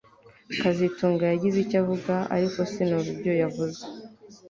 kazitunga 0.61 1.23
yagize 1.27 1.57
icyo 1.63 1.77
avuga 1.81 2.13
ariko 2.35 2.59
sinumva 2.71 3.09
ibyo 3.15 3.33
yavuze 3.41 3.81